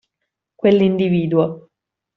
[0.63, 1.49] Quell'individuo.